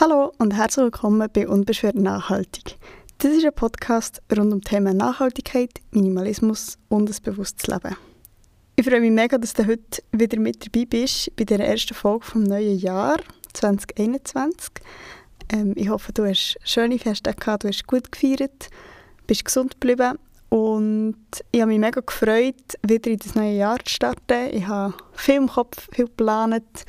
[0.00, 2.76] Hallo und herzlich willkommen bei Unbeschwert Nachhaltig.
[3.18, 7.96] Das ist ein Podcast rund um Themen Nachhaltigkeit, Minimalismus und ein bewusstes Leben.
[8.76, 12.24] Ich freue mich mega, dass du heute wieder mit dabei bist bei der ersten Folge
[12.26, 13.16] vom neuen Jahr
[13.54, 14.70] 2021.
[15.52, 18.70] Ähm, ich hoffe, du hast schöne Feste gehabt, du hast gut gefeiert,
[19.26, 20.16] bist gesund geblieben
[20.48, 21.16] und
[21.50, 24.48] ich habe mich mega gefreut, wieder in das neue Jahr zu starten.
[24.52, 26.84] Ich habe viel im Kopf, viel geplant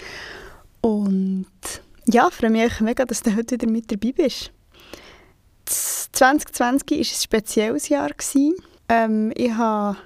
[0.82, 1.48] und
[2.12, 4.52] ja, freue mich mega, dass du heute wieder mit dabei bist.
[5.66, 8.10] 2020 war ein spezielles Jahr.
[8.90, 9.98] Ähm, ich habe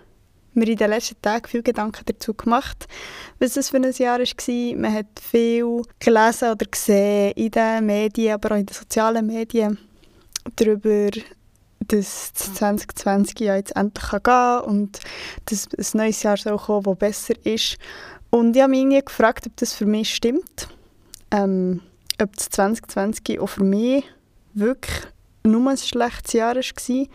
[0.54, 2.88] mir in den letzten Tagen viele Gedanken dazu gemacht,
[3.40, 4.78] was es für ein Jahr war.
[4.78, 9.80] Man hat viel gelesen oder gesehen in den Medien, aber auch in den sozialen Medien
[10.58, 11.10] darüber,
[11.80, 15.00] dass 2020 ja jetzt endlich gehen kann und
[15.46, 17.78] dass ein neues Jahr soll kommen, das besser ist.
[18.30, 20.68] Und ich habe mich gefragt, ob das für mich stimmt.
[21.32, 21.82] Ähm,
[22.24, 24.04] ob das 2020 auch für mich
[24.54, 25.04] wirklich
[25.44, 27.06] nur ein schlechtes Jahr war.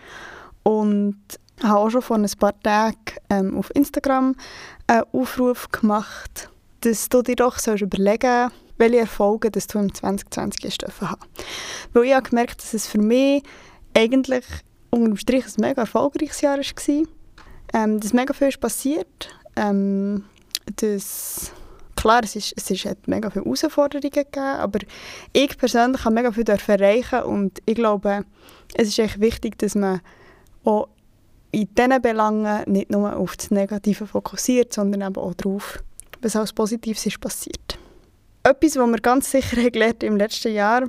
[0.62, 1.18] Und
[1.62, 2.96] habe auch schon vor ein paar Tagen
[3.30, 4.34] ähm, auf Instagram
[4.86, 10.64] einen Aufruf gemacht, dass du dir doch sollst überlegen welche Erfolge dass du im 2020
[10.64, 11.20] hast haben
[11.92, 13.42] Weil ich habe gemerkt, dass es für mich
[13.92, 14.44] eigentlich
[14.90, 17.04] unter dem Strich ein mega erfolgreiches Jahr war.
[17.74, 19.28] Ähm, dass mega viel ist passiert.
[19.56, 20.24] Ähm,
[20.76, 21.52] dass
[22.00, 24.78] klar, es, ist, es ist, hat mega viele Herausforderungen gegeben, aber
[25.32, 28.24] ich persönlich habe mega viel erreichen und ich glaube,
[28.74, 30.00] es ist echt wichtig, dass man
[30.64, 30.88] auch
[31.50, 35.82] in diesen Belangen nicht nur auf das Negative fokussiert, sondern eben auch darauf,
[36.20, 37.78] was alles Positives ist passiert.
[38.44, 40.88] Etwas, was wir ganz sicher gelernt im letzten Jahr,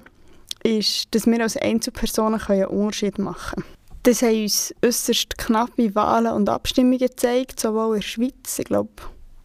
[0.63, 3.75] ist, dass wir als Einzelpersonen einen Unterschied machen können.
[4.03, 8.91] Das haben uns äußerst knappe Wahlen und Abstimmungen gezeigt, sowohl in der Schweiz, ich glaube,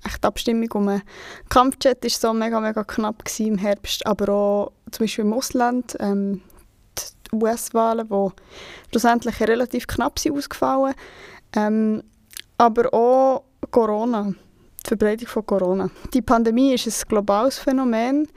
[0.04, 1.02] echt Abstimmung um einen
[1.48, 6.42] Kampfjet war so mega, mega knapp im Herbst, aber auch zum Beispiel im Ausland, ähm,
[6.98, 8.30] die US-Wahlen, die
[8.90, 10.94] schlussendlich relativ knapp sind ausgefallen
[11.56, 12.02] ähm,
[12.58, 14.34] aber auch Corona,
[14.84, 15.90] die Verbreitung von Corona.
[16.12, 18.28] Die Pandemie ist ein globales Phänomen,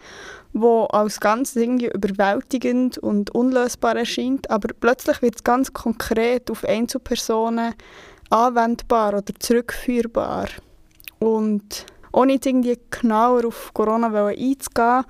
[0.53, 7.73] das als ganz überwältigend und unlösbar erscheint, aber plötzlich wird es ganz konkret auf Einzelpersonen
[8.29, 10.47] anwendbar oder zurückführbar.
[11.19, 15.05] Und ohne jetzt irgendwie genauer auf Corona einzugehen,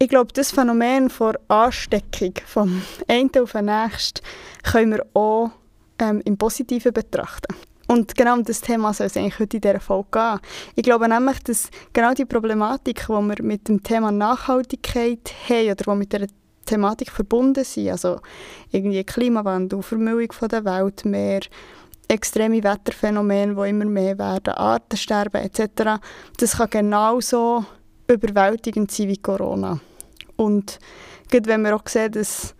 [0.00, 4.20] ich glaube, das Phänomen der Ansteckung vom einen auf den nächsten
[4.62, 5.50] können wir auch
[5.98, 7.54] ähm, im Positiven betrachten.
[7.88, 10.40] Und genau um das Thema soll es eigentlich heute in dieser Folge gehen.
[10.76, 15.84] Ich glaube nämlich, dass genau die Problematik, die wir mit dem Thema Nachhaltigkeit haben oder
[15.84, 16.26] die mit der
[16.66, 18.20] Thematik verbunden sind, also
[18.70, 21.40] irgendwie Klimawandel, Vermüllung von der Welt, mehr
[22.08, 26.00] extreme Wetterphänomene, die immer mehr werden, Artensterben etc.,
[26.38, 27.64] das kann genauso
[28.08, 29.80] überwältigend sein wie Corona.
[30.36, 30.78] Und
[31.30, 32.54] gerade wenn wir auch sehen, dass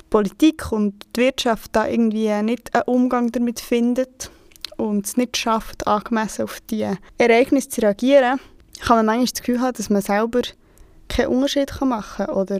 [0.00, 4.30] die Politik und die Wirtschaft da irgendwie nicht einen Umgang damit findet
[4.76, 6.86] und es nicht schafft, angemessen auf die
[7.18, 8.38] Ereignisse zu reagieren,
[8.80, 10.42] kann man manchmal das Gefühl haben, dass man selber
[11.08, 12.58] keinen Unterschied machen kann oder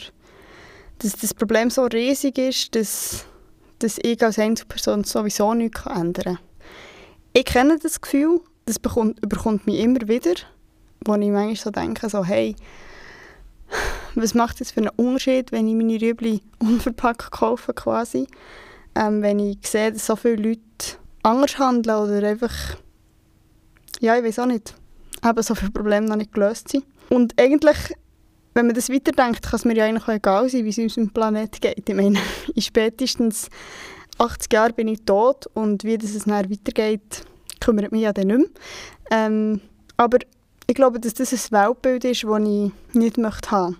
[0.98, 3.24] dass das Problem so riesig ist, dass
[3.78, 6.38] dass ich als Einzelperson sowieso nichts ändern kann.
[7.32, 10.34] Ich kenne das Gefühl, das bekommt, überkommt mich immer wieder,
[11.04, 12.56] wo ich manchmal so denke, so, hey,
[14.14, 18.26] was macht das für einen Unterschied, wenn ich meine Rüebli unverpackt kaufe quasi,
[18.94, 20.60] ähm, wenn ich sehe, dass so viele Leute
[21.22, 22.76] anders handeln oder einfach,
[24.00, 24.74] ja, ich weiß auch nicht,
[25.24, 26.84] eben so viele Probleme noch nicht gelöst sind.
[27.10, 27.76] Und eigentlich,
[28.58, 31.60] wenn man das weiterdenkt, kann es mir ja eigentlich egal sein, wie es unserem Planeten
[31.60, 31.88] geht.
[31.88, 32.18] Ich meine,
[32.56, 33.50] in spätestens
[34.18, 37.24] 80 Jahren bin ich tot und wie das es dann weitergeht,
[37.60, 38.48] kümmert mich ja dann nicht mehr.
[39.12, 39.60] Ähm,
[39.96, 40.18] aber
[40.66, 43.76] ich glaube, dass das ein Weltbild ist, das ich nicht möchte haben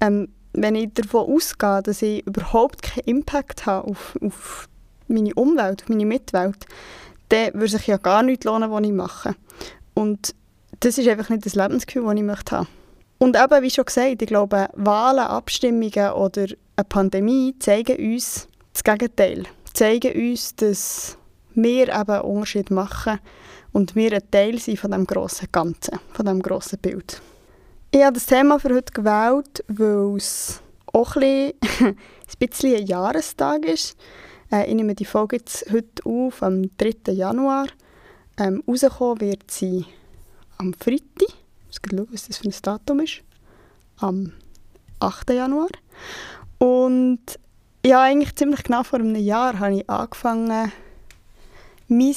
[0.00, 4.68] ähm, Wenn ich davon ausgehe, dass ich überhaupt keinen Impact habe auf, auf
[5.06, 6.66] meine Umwelt, auf meine Mitwelt,
[7.28, 9.36] dann würde sich ja gar nichts lohnen, was ich mache.
[9.94, 10.34] Und
[10.80, 12.79] das ist einfach nicht das Lebensgefühl, das ich möchte haben.
[13.22, 18.82] Und eben, wie schon gesagt, ich glaube, Wahlen, Abstimmungen oder eine Pandemie zeigen uns das
[18.82, 19.44] Gegenteil.
[19.74, 21.18] Zeigen uns, dass
[21.54, 23.20] wir eben einen Unterschied machen
[23.72, 27.20] und wir ein Teil sind von dem grossen Ganzen, von dem grossen Bild.
[27.90, 31.52] Ich habe das Thema für heute gewählt, weil es auch ein
[32.38, 33.98] bisschen ein Jahrestag ist.
[34.50, 37.12] Äh, ich nehme die Folge jetzt heute auf, am 3.
[37.12, 37.66] Januar.
[38.38, 39.84] Ähm, rauskommen wird sie
[40.56, 41.39] am Freitag.
[41.70, 43.22] Ich muss schauen, was das für ein Datum ist.
[43.98, 44.32] Am
[44.98, 45.30] 8.
[45.30, 45.68] Januar.
[46.58, 47.20] Und
[47.84, 50.72] ja, eigentlich ziemlich genau vor einem Jahr habe ich angefangen,
[51.88, 52.14] mein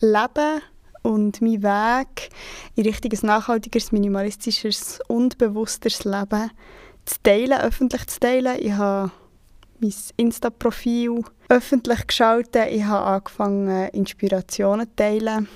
[0.00, 0.62] Leben
[1.02, 2.30] und mein Weg
[2.74, 6.50] in Richtung ein nachhaltigeres, minimalistisches und bewussteres Leben
[7.04, 8.56] zu teilen, öffentlich zu teilen.
[8.60, 9.10] Ich habe
[9.80, 12.68] mein Insta-Profil öffentlich geschaltet.
[12.70, 15.48] Ich habe angefangen, Inspirationen zu teilen,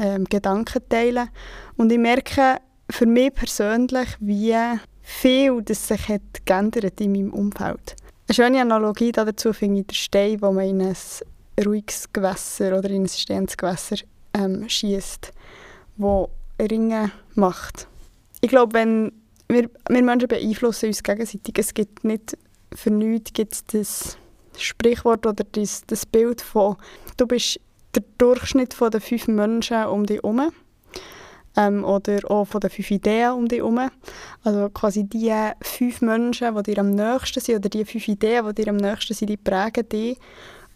[0.00, 1.28] ähm, Gedanken teilen.
[1.76, 2.56] Und ich merke
[2.90, 4.56] für mich persönlich, wie
[5.02, 7.96] viel das sich hat geändert in meinem Umfeld.
[8.28, 10.96] Eine schöne Analogie dazu finde ich der Stein, wo man in ein
[11.64, 13.96] ruhiges Gewässer oder in ein stehendes Gewässer
[14.34, 15.32] ähm, schießt,
[15.96, 16.30] wo
[16.60, 17.88] Ringe macht.
[18.40, 19.12] Ich glaube, wenn
[19.48, 21.58] wir, wir Menschen beeinflussen uns gegenseitig.
[21.58, 22.36] Es gibt nicht
[22.74, 24.16] für nichts gibt das
[24.56, 26.76] Sprichwort oder das, das Bild von
[27.16, 27.60] du bist
[27.94, 30.52] der Durchschnitt von den fünf Menschen um dich herum
[31.56, 33.90] ähm, oder auch von den fünf Ideen um dich herum.
[34.44, 35.32] Also quasi die
[35.62, 39.14] fünf Menschen, die dir am nächsten sind oder die fünf Ideen, die dir am nächsten
[39.14, 40.18] sind, die prägen dich.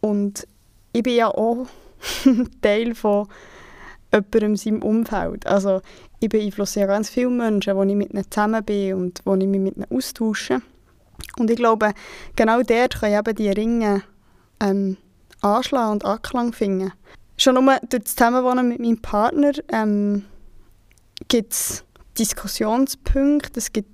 [0.00, 0.46] Und
[0.93, 1.66] ich bin ja auch
[2.62, 3.28] Teil von
[4.12, 5.46] jemandem seinem Umfeld.
[5.46, 5.81] Also
[6.20, 9.46] ich beeinflusse ja ganz viele Menschen, wo ich mit ihnen zusammen bin und wo ich
[9.46, 10.60] mich mit ihnen austausche.
[11.38, 11.93] Und ich glaube,
[12.37, 14.02] genau dort können eben die Ringe
[14.60, 14.96] ähm,
[15.44, 16.93] anschlagen und Anklang finden.
[17.37, 20.25] Schon nur durch das Zusammenwohnen mit meinem Partner ähm,
[21.29, 21.85] gibt es
[22.19, 23.88] Diskussionspunkte, es gibt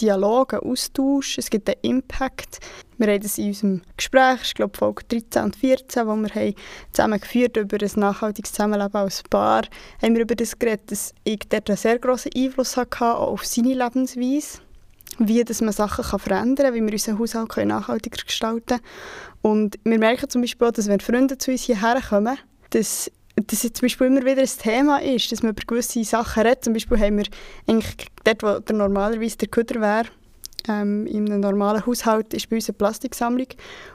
[0.00, 2.58] Dialog, einen Austausch, es gibt einen Impact.
[2.98, 6.54] Wir haben das in unserem Gespräch, ich glaube Folge 13 und 14, wo wir haben
[6.92, 9.62] zusammen geführt über ein nachhaltiges Zusammenleben als Paar,
[10.02, 13.46] haben wir über das geredet, dass ich dort einen sehr grossen Einfluss hatte, auch auf
[13.46, 14.58] seine Lebensweise,
[15.20, 18.80] wie dass man Sachen kann verändern kann, wie wir unseren Haushalt nachhaltiger gestalten können.
[19.42, 22.38] Und wir merken zum Beispiel auch, dass wenn Freunde zu uns hierher kommen,
[22.70, 23.10] dass
[23.46, 26.64] dass es zum Beispiel immer wieder ein Thema ist, dass man über gewisse Sachen redet.
[26.64, 27.26] Zum Beispiel haben wir
[27.66, 30.08] eigentlich dort, wo der normalerweise der Köder wäre,
[30.68, 33.46] ähm, in einem normalen Haushalt ist bei uns eine Plastiksammlung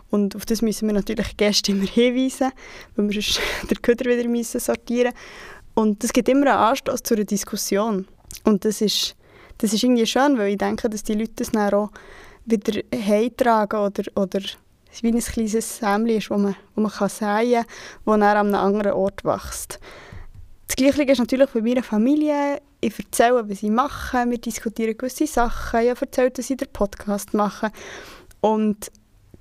[0.10, 2.52] und auf das müssen wir natürlich Gäste immer hinweisen,
[2.96, 3.40] weil wir sonst
[3.70, 5.14] den Köder wieder müssen sortieren
[5.74, 8.08] Und das gibt immer einen Anstoß zu einer Diskussion.
[8.44, 9.16] Und das ist,
[9.58, 11.92] das ist irgendwie schön, weil ich denke, dass die Leute das dann auch
[12.46, 17.10] wieder heimtragen oder, oder es ist wie ein kleines Sämli, das man, wo man kann
[17.10, 17.66] säen kann,
[18.06, 19.80] das an einem anderen Ort wächst.
[20.68, 22.62] Das Gleiche ist natürlich bei meiner Familie.
[22.82, 25.82] Ich erzähle, was ich mache, wir diskutieren gewisse Sachen.
[25.82, 27.72] Ich habe erzählt, dass ich den Podcast mache.
[28.42, 28.92] Und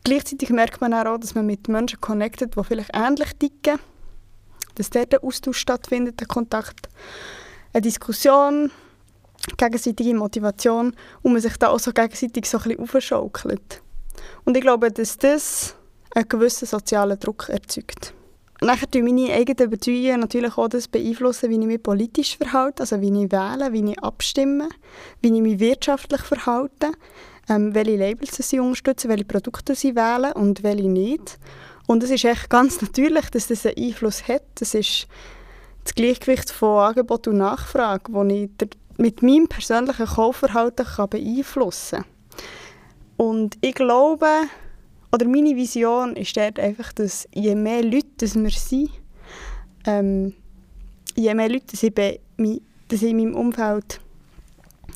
[0.02, 3.78] gleichzeitig merkt man auch, dass man mit Menschen connectet, die vielleicht ähnlich ticken.
[4.74, 6.88] Dass dort ein Austausch stattfindet, ein Kontakt,
[7.72, 8.70] eine Diskussion,
[9.56, 13.82] gegenseitige Motivation und man sich da auch so gegenseitig so ein bisschen aufschaukelt.
[14.44, 15.76] Und ich glaube, dass das
[16.14, 18.14] einen gewissen sozialen Druck erzeugt.
[18.60, 23.00] Nachher tun meine eigenen Überzeugungen natürlich auch das beeinflussen, wie ich mich politisch verhalte, also
[23.00, 24.68] wie ich wähle, wie ich abstimme,
[25.20, 26.92] wie ich mich wirtschaftlich verhalte,
[27.48, 31.38] ähm, welche Labels sie unterstützen, welche Produkte sie wählen und welche nicht.
[31.86, 34.44] Und es ist echt ganz natürlich, dass das einen Einfluss hat.
[34.54, 35.08] Das ist
[35.82, 38.50] das Gleichgewicht von Angebot und Nachfrage, das ich
[38.96, 42.04] mit meinem persönlichen Kaufverhalten beeinflussen kann.
[43.16, 44.26] Und ich glaube,
[45.12, 48.90] oder meine Vision ist dort einfach, dass je mehr Leute dass wir sind,
[49.86, 50.34] ähm,
[51.14, 52.20] je mehr Leute dass ich, be,
[52.88, 54.00] dass ich in meinem Umfeld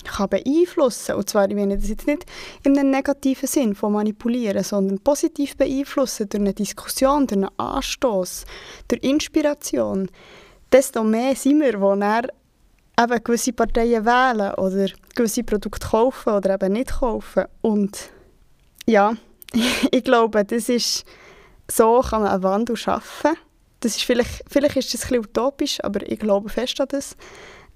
[0.05, 1.15] kann beeinflussen.
[1.15, 2.25] Und zwar, ich meine das jetzt nicht
[2.65, 8.45] in einem negativen Sinn von manipulieren, sondern positiv beeinflussen durch eine Diskussion, durch einen Anstoß,
[8.89, 10.11] durch Inspiration.
[10.73, 12.29] Desto mehr sind wir, die
[12.99, 17.45] eben gewisse Parteien wählen oder gewisse Produkte kaufen oder eben nicht kaufen.
[17.61, 18.11] Und
[18.87, 19.15] ja,
[19.91, 21.05] ich glaube, das ist,
[21.71, 23.37] so kann man einen Wandel schaffen.
[23.81, 27.17] Das ist vielleicht, vielleicht ist das ein utopisch, aber ich glaube fest an das.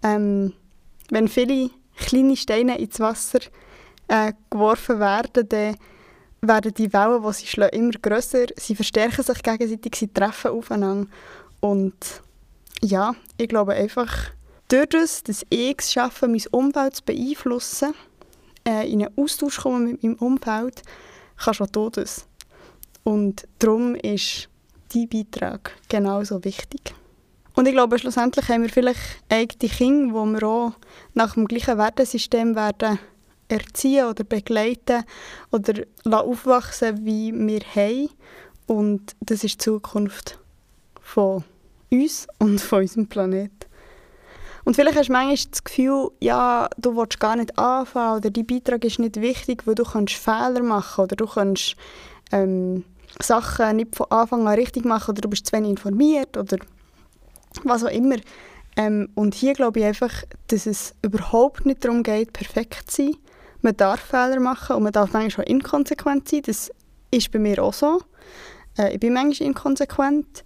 [0.02, 0.52] Ähm,
[1.10, 3.38] wenn viele kleine Steine ins Wasser
[4.08, 5.76] äh, geworfen werden, dann
[6.40, 8.46] werden die Wellen, die sie schlagen, immer grösser.
[8.56, 11.08] Sie verstärken sich gegenseitig, sie treffen aufeinander.
[11.60, 11.94] Und
[12.80, 14.32] ja, ich glaube einfach,
[14.72, 17.94] durch das, dass ich es schaffe, mein Umfeld zu beeinflussen,
[18.66, 20.82] äh, in einen Austausch kommen mit meinem Umfeld,
[21.36, 22.26] kann schon todes.
[23.04, 24.48] Und darum ist
[24.94, 26.94] dein Beitrag genauso wichtig.
[27.54, 30.72] Und ich glaube, schlussendlich haben wir vielleicht eigene Kinder, wo wir auch
[31.12, 32.98] nach dem gleichen Wertesystem werden
[33.48, 35.04] erziehen oder begleiten
[35.50, 35.84] oder
[36.24, 38.08] aufwachsen, wie wir haben.
[38.66, 40.38] Und das ist die Zukunft
[41.02, 41.44] von
[41.90, 43.61] uns und von unserem Planeten.
[44.64, 48.46] Und vielleicht hast du manchmal das Gefühl, ja, du willst gar nicht anfangen oder dein
[48.46, 51.76] Beitrag ist nicht wichtig, weil du kannst Fehler machen oder du kannst
[52.30, 52.84] ähm,
[53.20, 56.58] Sachen nicht von Anfang an richtig machen oder du bist zu wenig informiert oder
[57.64, 58.16] was auch immer.
[58.76, 60.12] Ähm, und hier glaube ich einfach,
[60.46, 63.16] dass es überhaupt nicht darum geht, perfekt zu sein.
[63.60, 66.42] Man darf Fehler machen und man darf manchmal auch inkonsequent sein.
[66.46, 66.70] Das
[67.10, 68.00] ist bei mir auch so.
[68.78, 70.44] Äh, ich bin manchmal inkonsequent.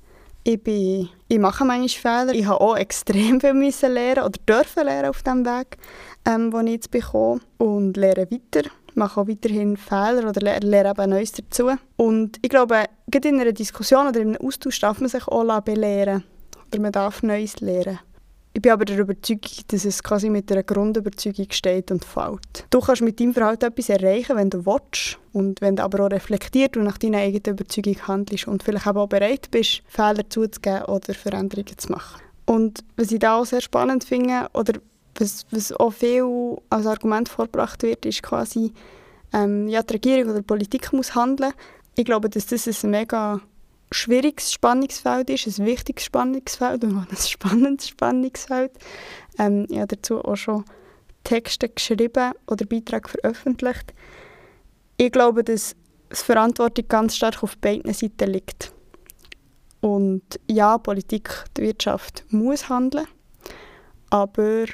[0.48, 2.38] Ich, bin, ich mache manchmal Fehler.
[2.38, 5.76] Ich habe auch extrem viel müssen lernen oder dürfen lernen auf dem Weg,
[6.24, 7.40] ähm, den ich jetzt bekomme.
[7.58, 11.72] Und lerne weiter mache auch weiterhin Fehler oder lerne, lerne eben Neues dazu.
[11.96, 15.60] Und ich glaube, gerade in einer Diskussion oder in einem Austausch darf man sich auch
[15.62, 16.22] belehren
[16.68, 17.98] oder man darf Neues lernen.
[18.56, 22.64] Ich bin aber der Überzeugung, dass es quasi mit einer Grundüberzeugung steht und fällt.
[22.70, 26.10] Du kannst mit deinem Verhalten etwas erreichen, wenn du willst und wenn du aber auch
[26.10, 31.12] reflektiert und nach deiner eigenen Überzeugung handelst und vielleicht auch bereit bist, Fehler zuzugeben oder
[31.12, 32.22] Veränderungen zu machen.
[32.46, 34.80] Und was ich da auch sehr spannend finde, oder
[35.16, 38.72] was, was auch viel als Argument vorgebracht wird, ist quasi,
[39.34, 41.52] ähm, ja, die Regierung oder die Politik muss handeln.
[41.94, 43.38] Ich glaube, dass das ein mega
[43.90, 48.72] schwieriges Spannungsfeld ist, ein wichtiges Spannungsfeld und auch ein spannendes Spannungsfeld.
[49.38, 50.64] Ähm, ich habe dazu auch schon
[51.24, 53.94] Texte geschrieben oder Beiträge veröffentlicht.
[54.96, 55.74] Ich glaube, dass
[56.10, 58.72] die Verantwortung ganz stark auf beiden Seiten liegt.
[59.80, 63.06] Und ja, Politik, die Wirtschaft muss handeln,
[64.10, 64.64] aber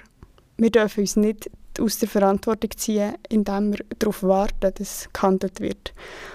[0.57, 1.51] wir dürfen uns nicht
[1.81, 5.95] aus der Verantwortung ziehen, indem wir darauf warten, dass gehandelt wird.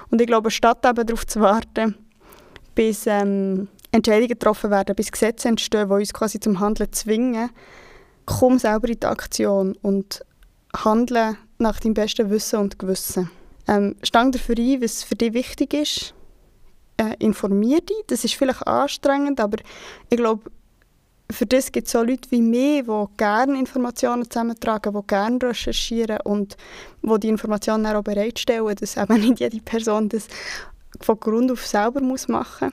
[0.10, 1.96] Und ich glaube, statt eben darauf zu warten,
[2.77, 7.50] bis ähm, Entscheidungen getroffen werden, bis Gesetze entstehen, die uns quasi zum Handeln zwingen,
[8.25, 10.24] komm selber in die Aktion und
[10.75, 13.31] handle nach deinem besten Wissen und Gewissen.
[13.67, 16.13] Ähm, stang dafür ein, was für dich wichtig ist.
[16.98, 17.98] Äh, informier dich.
[18.05, 19.57] Das ist vielleicht anstrengend, aber
[20.12, 20.51] ich glaube,
[21.31, 26.19] für das gibt es auch Leute wie mich, die gerne Informationen zusammentragen, die gerne recherchieren
[26.24, 26.55] und
[27.01, 30.27] die die Informationen auch bereitstellen, dass eben nicht jede Person das
[31.01, 32.72] von Grund auf selber muss machen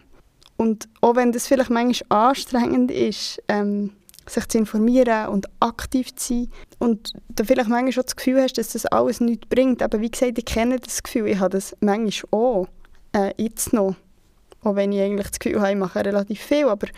[0.57, 3.91] Und auch wenn das vielleicht manchmal anstrengend ist, ähm,
[4.27, 8.55] sich zu informieren und aktiv zu sein und du vielleicht manchmal schon das Gefühl hast,
[8.55, 9.83] dass das alles nichts bringt.
[9.83, 12.69] Aber wie gesagt, ich kenne das Gefühl, ich habe das manchmal auch,
[13.13, 13.97] äh, jetzt noch.
[14.63, 16.89] Auch wenn ich eigentlich das Gefühl habe, ich mache relativ viel, aber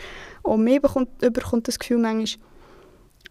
[0.44, 2.46] auch mir bekommt, überkommt das Gefühl manchmal.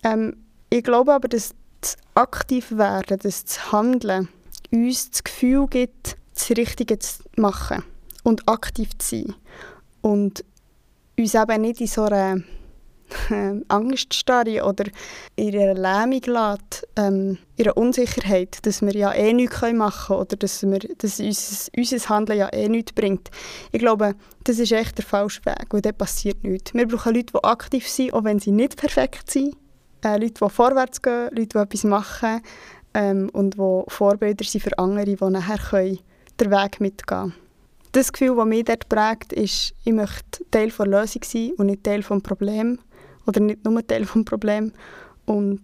[0.03, 0.37] Ähm,
[0.69, 4.27] ich glaube aber, dass das Aktivwerden, das Handeln
[4.71, 7.83] uns das Gefühl gibt, das Richtige zu machen
[8.23, 9.35] und aktiv zu sein.
[10.01, 10.43] Und
[11.17, 12.41] uns eben nicht in so einer
[13.67, 14.85] Angststarre oder
[15.35, 20.19] in einer Lähmung lässt, ähm, in einer Unsicherheit, dass wir ja eh nichts machen können
[20.19, 23.29] oder dass, wir, dass unser, unser Handeln ja eh nichts bringt.
[23.71, 26.73] Ich glaube, das ist echt der falsche Weg, weil dort passiert nichts.
[26.73, 29.55] Wir brauchen Leute, die aktiv sind, auch wenn sie nicht perfekt sind.
[30.03, 32.41] Äh, Leute, die vorwärts gehen, Leute, die etwas machen
[32.93, 35.99] ähm, und die Vorbilder sind für andere, die nachher können
[36.39, 37.33] den Weg mitgehen
[37.91, 41.83] Das Gefühl, das mich dort prägt, ist, ich möchte Teil der Lösung sein und nicht
[41.83, 42.79] Teil des Problems.
[43.25, 44.73] Oder nicht nur Teil des Problems.
[45.25, 45.63] Und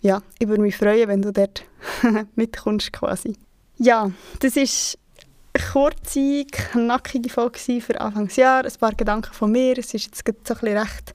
[0.00, 1.64] ja, ich würde mich freuen, wenn du dort
[2.34, 3.36] mitkommst quasi.
[3.78, 4.10] Ja,
[4.40, 4.98] das ist
[5.54, 8.64] eine kurze, knackige Folge für Anfangsjahr.
[8.64, 9.78] Ein paar Gedanken von mir.
[9.78, 11.14] Es ist jetzt so ein bisschen recht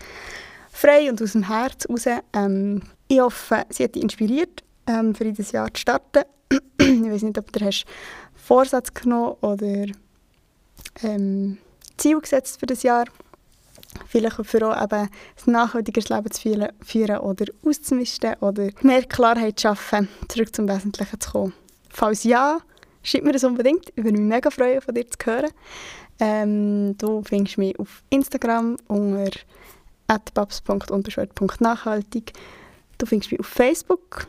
[0.71, 2.05] frei und aus dem Herz raus.
[2.33, 6.23] Ähm, ich hoffe, sie hat dich inspiriert, ähm, für dieses Jahr zu starten.
[6.79, 7.85] ich weiß nicht, ob du hast
[8.43, 9.85] Vorsatz genommen oder
[11.01, 11.57] ähm,
[11.97, 13.05] Ziel gesetzt für das Jahr.
[14.07, 15.09] Vielleicht für auch eben ein
[15.45, 21.31] nachhaltiges Leben zu führen oder auszumisten oder mehr Klarheit zu schaffen, zurück zum Wesentlichen zu
[21.31, 21.53] kommen.
[21.89, 22.59] Falls ja,
[23.03, 23.89] schreib mir das unbedingt.
[23.95, 25.51] Ich würde mich mega freuen, von dir zu hören.
[26.19, 29.31] Ähm, du findest mich auf Instagram unter
[30.33, 32.33] babs.unbeschwert.nachhaltig.
[32.97, 34.27] Du findest mich auf Facebook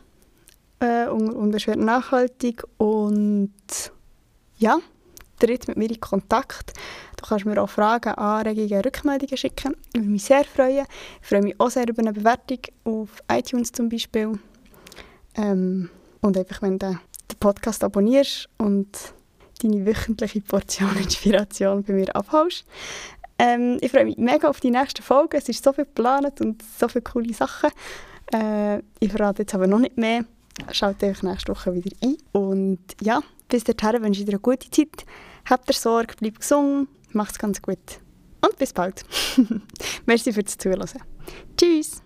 [0.80, 1.78] äh, unter unbeschwert
[2.78, 3.52] und
[4.58, 4.78] ja,
[5.38, 6.72] tritt mit mir in Kontakt.
[7.16, 9.76] Du kannst mir auch Fragen, Anregungen, Rückmeldungen schicken.
[9.88, 10.86] Ich würde mich sehr freuen.
[11.22, 14.38] Ich freue mich auch sehr über eine Bewertung auf iTunes zum Beispiel.
[15.36, 18.88] Ähm, und einfach, wenn du den Podcast abonnierst und
[19.62, 22.64] deine wöchentliche Portion Inspiration bei mir abhaust.
[23.38, 25.38] Ähm, ich freue mich mega auf die nächste Folge.
[25.38, 27.70] Es ist so viel geplant und so viele coole Sachen.
[28.32, 30.24] Äh, ich verrate jetzt aber noch nicht mehr.
[30.70, 32.16] Schaut euch nächste Woche wieder ein.
[32.32, 33.20] Und ja,
[33.54, 35.06] bis dahin wünsche ich dir eine gute Zeit.
[35.48, 37.78] Habt ihr Sorge, bleibt gesund, macht's ganz gut.
[38.44, 39.04] Und bis bald.
[40.06, 40.88] Merci fürs Zuhören.
[41.56, 42.03] Tschüss.